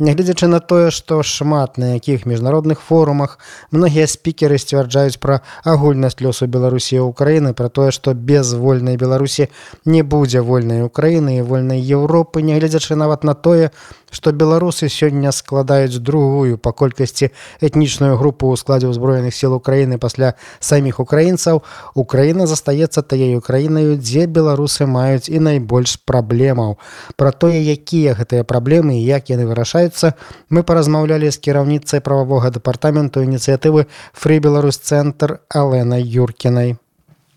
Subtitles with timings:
[0.00, 3.36] Нягледзячы на тое, што шмат на якіх міжнародных форумах
[3.70, 9.52] многія спікеры сцвярджаюць пра агульнасць лёсу Беларусі і Украіны, пра тое, што без вольнай Беларусі
[9.84, 13.76] не будзе вольнай Украіны і вольнай Еўропы, нягледзячы нават на тое,
[14.10, 17.30] што беларусы сёння складаюць другую па колькасці
[17.60, 21.62] этнічную групу ў складзе ўзброеных сил Украіны пасля саміх украінцаў,
[21.94, 26.80] Украіна застаецца таяй краінаю, дзе беларусы маюць і найбольш праблемаў.
[27.20, 29.46] Пра тое, якія гэтыя праблемы і як яны
[29.89, 30.13] вырашаюцца,
[30.49, 36.77] мы паразмаўлялі з кіраўніцай прававога дэпартаменту ініцыятывы Фры Беларусь цэнтр Аленай Юркінай.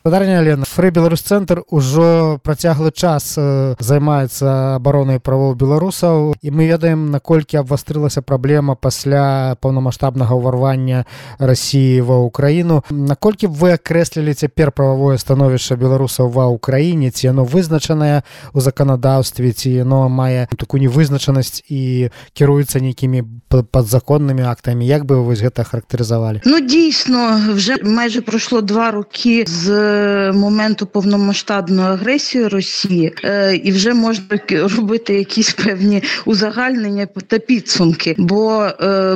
[0.04, 0.66] Спадарня Лена.
[0.66, 8.20] Фры Беларусь цэнтр ужо працяглы час займаецца абаронай правоў беларусаў і мы ведаем наколькі абвастрылася
[8.20, 11.08] праблема пасля паўнамасштабнага ўварвання
[11.40, 18.28] рассіі ва ўкраіну наколькі вы акрэслілі цяпер прававое становішча беларусаў ва ўкраіне ці яно вызначанае
[18.52, 24.84] у заканадаўстве ці яно мае такую невызначанасць і кіруецца нейкімі падзаконнымі актамі?
[24.84, 26.44] Як бы вы гэта характарызавалі?
[26.44, 29.93] Ну дійсно вже майже пройшло два роки з
[30.34, 33.14] моменту повномасштабної агресії Росії,
[33.64, 38.16] і вже можна робити якісь певні узагальнення та підсумки.
[38.18, 38.68] Бо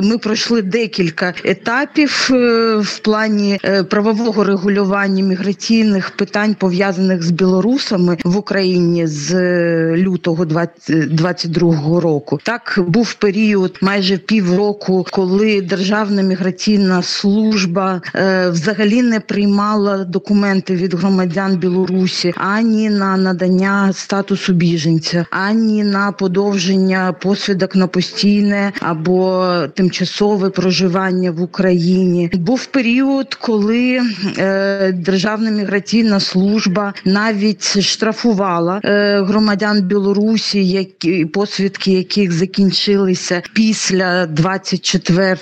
[0.02, 2.28] ми пройшли декілька етапів
[2.80, 9.34] в плані правового регулювання міграційних питань пов'язаних з білорусами в Україні з
[9.96, 12.40] лютого 2022 року.
[12.42, 18.02] Так був період майже півроку, коли Державна міграційна служба
[18.50, 26.12] взагалі не приймала документи документи від громадян Білорусі ані на надання статусу біженця, ані на
[26.12, 32.30] подовження посвідок на постійне або тимчасове проживання в Україні.
[32.34, 34.00] Був період, коли
[34.38, 45.36] е, Державна міграційна служба навіть штрафувала е, громадян Білорусі, які посвідки яких закінчилися після 24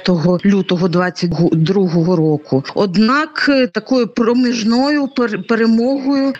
[0.44, 2.64] лютого 2022 року.
[2.74, 5.08] Однак такою проміжною
[5.48, 6.32] перемогою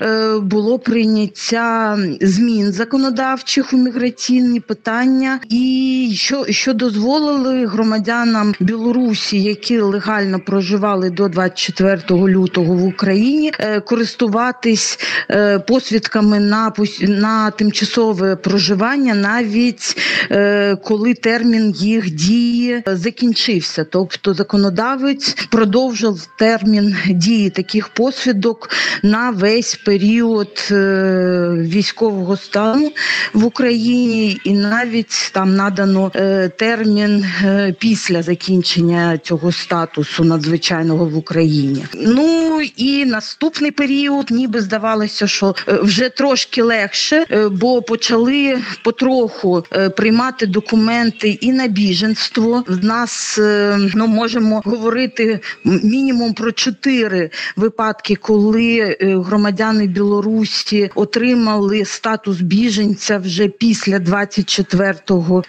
[0.43, 10.41] було прийняття змін законодавчих у міграційні питання, і що що дозволили громадянам Білорусі, які легально
[10.41, 13.53] проживали до 24 лютого в Україні,
[13.87, 14.99] користуватись
[15.69, 19.97] посвідками на на тимчасове проживання, навіть
[20.85, 28.66] коли термін їх дії закінчився, тобто законодавець продовжив термін дії таких посвідок
[29.03, 30.69] на весь період
[31.61, 32.93] військового стану
[33.33, 36.13] в Україні, і навіть там надано
[36.57, 37.25] термін
[37.79, 41.87] після закінчення цього статусу надзвичайного в Україні.
[41.95, 49.65] Ну і наступний період, ніби здавалося, що вже трошки легше, бо почали потроху
[49.97, 52.65] приймати документи і на біженство.
[52.67, 53.39] В нас
[53.95, 63.49] ну можемо говорити мінімум про чотири випадки, коли коли громадяни Білорусі отримали статус біженця вже
[63.49, 64.95] після 24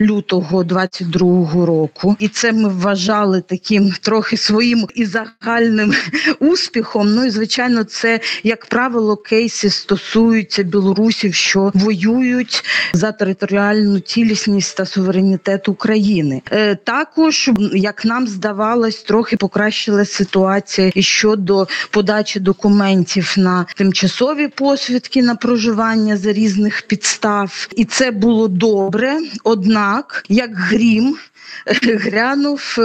[0.01, 5.94] лютого 22 року, і це ми вважали таким трохи своїм і загальним
[6.40, 7.16] успіхом.
[7.16, 12.63] Ну і звичайно, це як правило кейси стосуються білорусів, що воюють
[12.94, 16.41] за територіальну цілісність та суверенітет України.
[16.84, 25.36] Також як нам здавалось, трохи покращила ситуація щодо подачі документів документів на тимчасові посвідки на
[25.36, 29.18] проживання за різних підстав, і це було добре.
[29.44, 31.18] Однак, як грім.
[31.84, 32.78] Грянув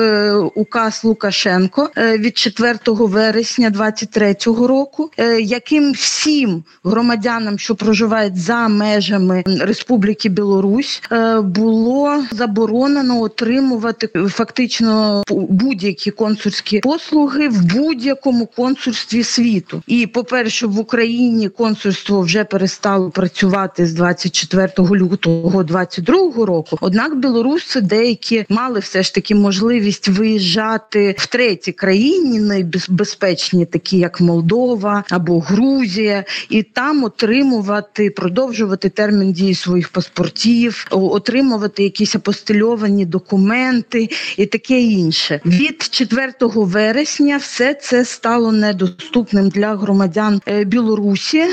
[0.55, 10.29] указ Лукашенко від 4 вересня 23 року, яким всім громадянам, що проживають за межами Республіки
[10.29, 11.03] Білорусь,
[11.43, 19.83] було заборонено отримувати фактично будь-які консульські послуги в будь-якому консульстві світу.
[19.87, 26.79] І по-перше, в Україні консульство вже перестало працювати з 24 лютого 22 року.
[26.81, 34.21] Однак білоруси деякі мали все ж таки можливість виїжджати в треті країні, найбезпечні, такі як
[34.21, 44.09] Молдова або Грузія, і там отримувати, продовжувати термін дії своїх паспортів, отримувати якісь апостильовані документи
[44.37, 45.41] і таке інше.
[45.47, 51.45] Від 4 вересня все це стало недоступним для громадян Білорусі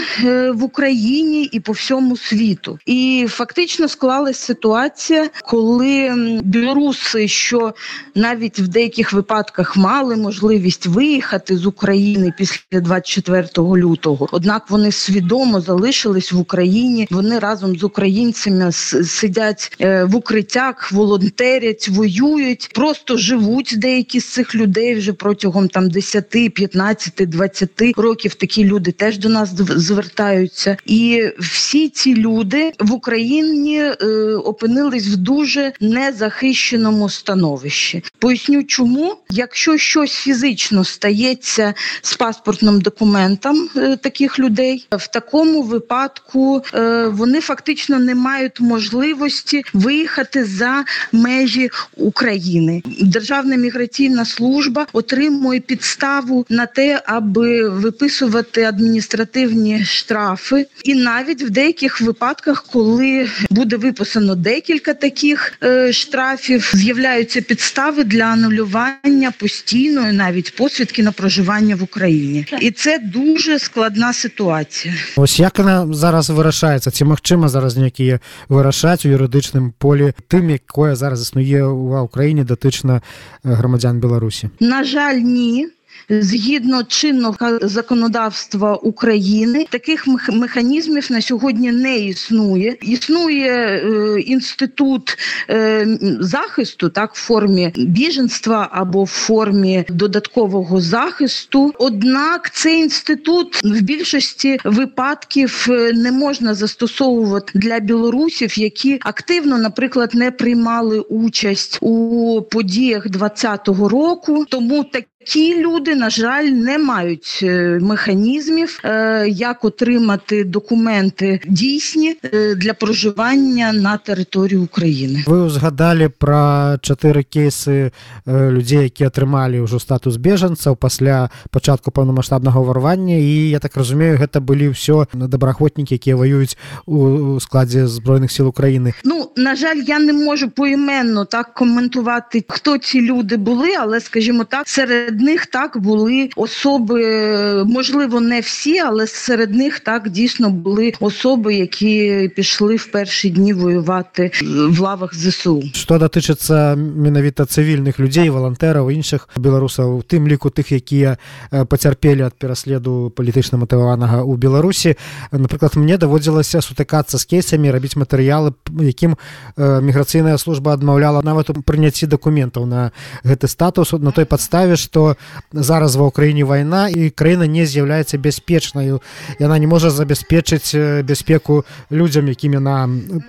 [0.54, 2.80] в Україні і по всьому світу.
[2.86, 6.13] І фактично склалась ситуація, коли
[6.44, 7.74] білоруси білоруси, що
[8.15, 14.27] навіть в деяких випадках мали можливість виїхати з України після 24 лютого.
[14.31, 17.07] Однак вони свідомо залишились в Україні.
[17.12, 24.56] Вони разом з українцями сидять е, в укриттях, волонтерять, воюють, просто живуть деякі з цих
[24.56, 28.33] людей вже протягом там 10, 15, 20 років.
[28.36, 33.95] Такі люди теж до нас звертаються, і всі ці люди в Україні е,
[34.36, 36.79] опинились в дуже незахищеному
[37.10, 38.04] становищі.
[38.20, 46.64] Поясню, чому якщо щось фізично стається з паспортним документом е, таких людей, в такому випадку
[46.74, 52.84] е, вони фактично не мають можливості виїхати за межі України.
[53.02, 62.02] Державна міграційна служба отримує підставу на те, аби виписувати адміністративні штрафи, і навіть в деяких
[62.02, 71.04] випадках, коли буде виписано декілька таких е, штрафів, з'являються підстави для анулювання постійної навіть посвідки
[71.04, 74.94] на проживання в Україні, і це дуже складна ситуація.
[75.16, 76.92] Ось як вона зараз вирішається?
[76.92, 78.19] Ці магчима зараз ніякі
[78.50, 83.01] вирішать у юридичному полі тим, якою зараз існує в Україні дотична
[83.44, 84.50] громадян Білорусі?
[84.60, 85.68] На жаль, ні
[86.10, 92.78] згідно чинного законодавства України таких механізмів на сьогодні не існує.
[92.82, 95.18] Існує е, інститут
[95.50, 95.88] е,
[96.20, 101.74] захисту, так в формі біженства або в формі додаткового захисту.
[101.80, 110.16] Однак цей інститут в більшості випадків е, не можна застосовувати для білорусів, які активно, наприклад,
[110.16, 114.46] не приймали участь у подіях 2020 року.
[114.50, 122.16] Тому так Ті люди, на жаль, не мають е, механізмів, е, як отримати документи дійсні
[122.24, 125.24] е, для проживання на території України.
[125.28, 127.92] Ви згадали про чотири кейси
[128.28, 133.16] людей, які отримали вже статус біженців після початку повномасштабного ворвання.
[133.16, 138.94] І я так розумію, це були все доброохотники, які воюють у складі збройних сил України.
[139.04, 144.44] Ну на жаль, я не можу поіменно так коментувати, хто ці люди були, але скажімо
[144.44, 150.50] так, серед серед них так були особи, можливо, не всі, але серед них так дійсно
[150.50, 154.31] були особи, які пішли в перші дні воювати
[154.69, 155.63] в лавах ЗСУ.
[155.74, 161.18] Што датычыцца менавіта цывільных людзей, валантэраў, іншых беларусаў, у тым ліку тых, якія
[161.51, 164.95] пацярпелі ад пераследу палітычна матываванага ў Беларусі.
[165.31, 169.19] Напрыклад, мне даводзілася сутыкацца з кейсамі, рабіць матэрыялы, якім
[169.57, 172.92] міграцыйная служба адмаўляла нават у прыняцці дакументаў на
[173.27, 175.17] гэты статус на той падставе, што што
[175.53, 179.00] зараз ва ўкраіне вайна і краіна не з'яўляецца бяспечнаю
[179.41, 180.76] яна не можа забяспечыць
[181.09, 182.76] бяспеку людзям якім яна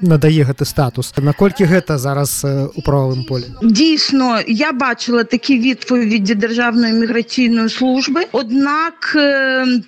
[0.02, 6.94] надае гэты статус наколькі гэта зараз у правовым полі дійсно я бачила такі відповіді державної
[6.94, 9.18] міграційної служби однак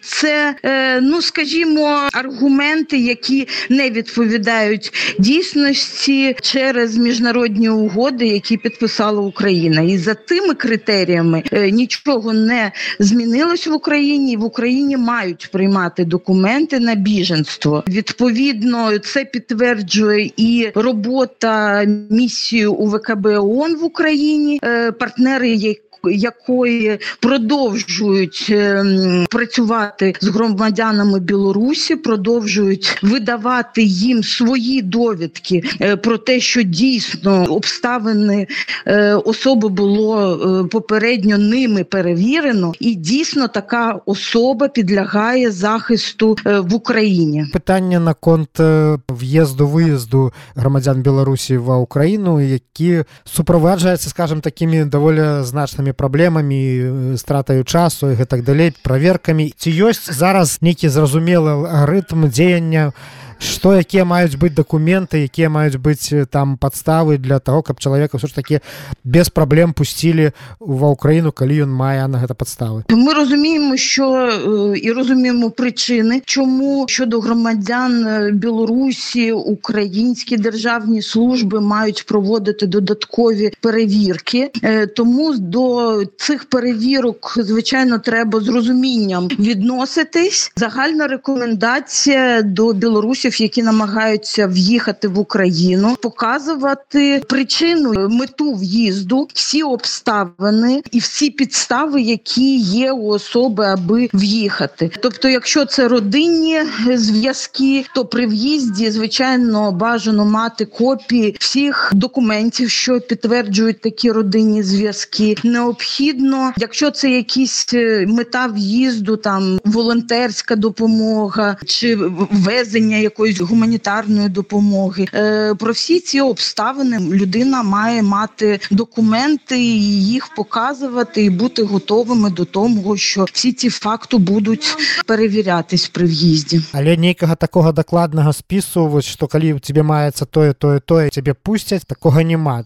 [0.02, 0.56] це
[1.02, 10.14] ну скажімо аргументи які не відповідають дійсності через міжнародні угоди які підписала Україна і за
[10.14, 14.37] тими критеріями нічого не змінилось в Україні.
[14.37, 17.85] В Україні мають приймати документи на біженство.
[17.89, 25.81] Відповідно, це підтверджує і робота місії УВКБ ООН в Україні, е, партнери, які
[26.11, 36.41] якої продовжують ем, працювати з громадянами Білорусі, продовжують видавати їм свої довідки е, про те,
[36.41, 38.47] що дійсно обставини
[38.87, 47.47] е, особи було е, попередньо ними перевірено, і дійсно така особа підлягає захисту в Україні.
[47.53, 48.61] Питання на конт
[49.09, 58.12] в'їзду виїзду громадян Білорусі в Україну, які супроваджаються, скажімо, такими доволі значними праблемамі стратаю часу
[58.12, 62.94] і гэтак далей праверкамі ці ёсць зараз нейкі зразумелы алгарытм дзеяння
[63.42, 68.28] што якія маюць быць дакументы якія маюць быць там падставы для того каб чалавека все
[68.28, 68.60] ж таки
[69.04, 74.92] без праблем пусцілі ва ўкраіну калі ён мае на гэта падставы мы разумеем що і
[74.92, 77.94] розуміємо причини чому щодо громадян
[78.34, 84.52] Білорусі українські державні служби мають проводити додаткові перевірки
[84.96, 93.63] тому до цих перевірок звичайно треба з розумінням відноситись загальна рекомендація до Білорусі білорусів, які
[93.63, 102.93] намагаються в'їхати в Україну, показувати причину, мету в'їзду, всі обставини і всі підстави, які є
[102.93, 104.91] у особи, аби в'їхати.
[105.03, 106.61] Тобто, якщо це родинні
[106.95, 115.37] зв'язки, то при в'їзді, звичайно, бажано мати копії всіх документів, що підтверджують такі родинні зв'язки.
[115.45, 121.97] Необхідно, якщо це якісь е, мета в'їзду, там волонтерська допомога чи
[122.31, 125.07] ввезення якоїсь гуманітарної допомоги.
[125.15, 132.31] Е, Про всі ці обставини людина має мати документи і їх показувати, і бути готовими
[132.31, 134.77] до того, що всі ці факти будуть
[135.07, 136.63] перевірятись при в'їзді.
[136.73, 141.35] Але нейкага такога дакладнага спісу вось што калі ў цябе маецца тое тое тое цябе
[141.35, 142.65] пусцяць такога няма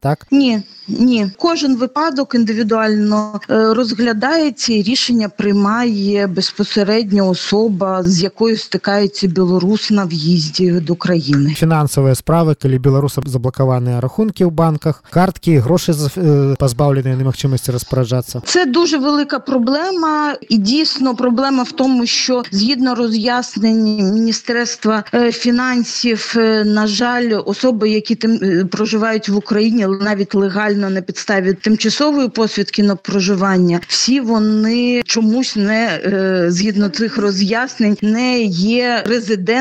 [0.00, 8.56] так Ні, ні, кожен випадок індивідуально е, розглядається і рішення приймає безпосередньо особа, з якою
[8.56, 11.55] стикається білорус на в'їзді до країни.
[11.61, 18.41] фінансавыя справы калі беларусам заблакаваныя рахункі ў банках карткі грошы з- е, пазбаўленыя немагчымасці распараджацца
[18.45, 26.33] Це дуже велика проблема, і дійсно проблема в тому, що згідно роз'яснень Міністерства е, фінансів,
[26.37, 32.29] е, на жаль, особи, які тим е, проживають в Україні, навіть легально на підставі тимчасової
[32.29, 39.60] посвідки на проживання, всі вони чомусь не е, згідно цих роз'яснень не є резидентами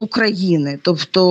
[0.00, 0.78] України.
[0.82, 1.22] Тобто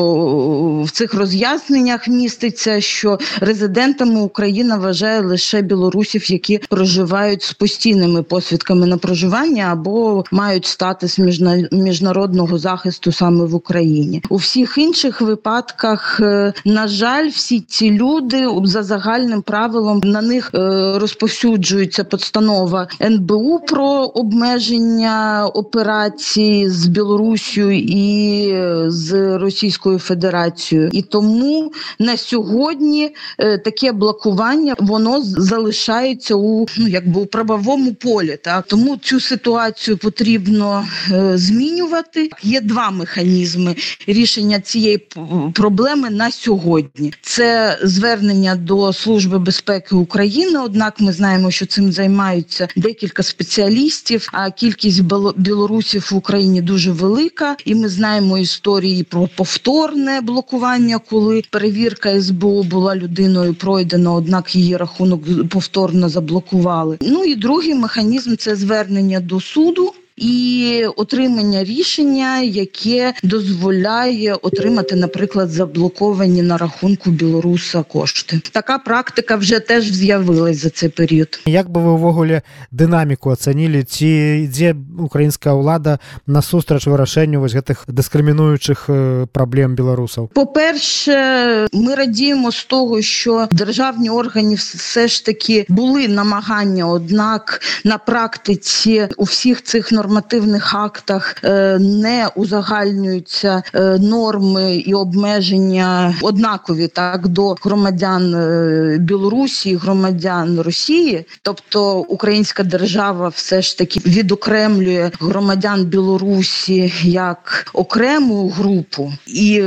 [0.85, 8.87] в цих роз'ясненнях міститься, що резидентами Україна вважає лише білорусів, які проживають з постійними посвідками
[8.87, 14.21] на проживання або мають статус міжна- міжнародного захисту саме в Україні.
[14.29, 20.51] У всіх інших випадках, е, на жаль, всі ці люди за загальним правилом на них
[20.53, 20.57] е,
[20.99, 30.89] розповсюджується постанова НБУ про обмеження операцій з Білорусію і е, з Російською Федерацією.
[30.93, 38.37] І тому на сьогодні е, таке блокування воно залишається у ну якби у правовому полі.
[38.43, 42.29] Так тому цю ситуацію потрібно е, змінювати.
[42.43, 43.75] Є два механізми
[44.07, 45.07] рішення цієї
[45.53, 47.13] проблеми на сьогодні.
[47.21, 50.59] Це звернення до Служби безпеки України.
[50.59, 54.29] Однак ми знаємо, що цим займаються декілька спеціалістів.
[54.31, 55.01] А кількість
[55.35, 62.63] білорусів в Україні дуже велика, і ми знаємо історії про повторне блокування, коли перевірка СБУ
[62.63, 66.97] була людиною пройдена, однак її рахунок повторно заблокували.
[67.01, 75.50] Ну і другий механізм це звернення до суду І отримання рішення, яке дозволяє отримати, наприклад,
[75.50, 78.40] заблоковані на рахунку білоруса кошти.
[78.52, 81.40] Така практика вже теж з'явилась за цей період.
[81.46, 82.42] як бы вы ўвогуле
[82.72, 84.06] дынаміку ацанілі ці
[84.48, 92.64] ідзе украінская ўлада насустрач вырашэнню вось гэтых дыскрымінуючых е, праблем беларусаў По-перше, ми радіємо з
[92.64, 99.92] того, що державні органи все ж таки були намагання, однак на практиці у всіх цих
[100.11, 109.75] нормативних актах е, не узагальнюються е, норми і обмеження однакові так до громадян е, Білорусі,
[109.75, 111.25] громадян Росії.
[111.41, 119.61] Тобто українська держава все ж таки відокремлює громадян Білорусі як окрему групу, і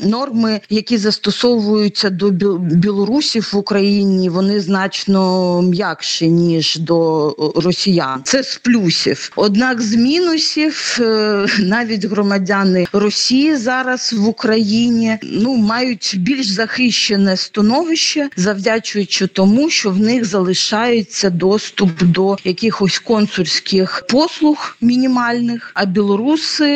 [0.00, 8.20] норми, які застосовуються до білорусів в Україні, вони значно м'якші ніж до росіян.
[8.24, 9.32] Це з плюсів.
[9.70, 18.28] Однак з мінусів е, навіть громадяни Росії зараз в Україні ну мають більш захищене становище,
[18.36, 25.70] завдячуючи тому, що в них залишається доступ до якихось консульських послуг мінімальних.
[25.74, 26.66] А білоруси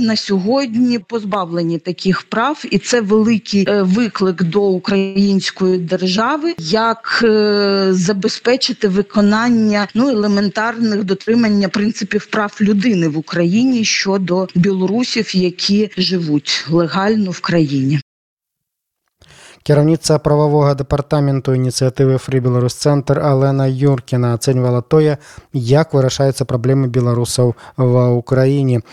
[0.00, 7.88] на сьогодні позбавлені таких прав, і це великий е, виклик до української держави, як е,
[7.90, 17.31] забезпечити виконання ну елементарних дотримання принципів прав людини в Україні щодо білорусів, які живуть легально
[17.31, 17.99] в країні.
[19.65, 25.17] Кіраўніца прававога дэпартаменту ініцыятывы Фрі Беларус Цэнтр Алена Юркіна ацэньвала тое,
[25.57, 28.85] як вырашаюцца праблемы беларусаў ва ўкраіне.